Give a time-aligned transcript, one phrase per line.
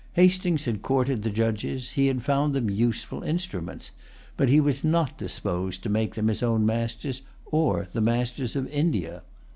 [0.13, 3.91] Hastings had courted the judges; he had found them useful instruments.
[4.35, 8.67] But he was not disposed to make them his own masters, or the masters of
[8.69, 9.21] India.